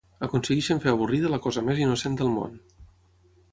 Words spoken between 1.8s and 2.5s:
innocent del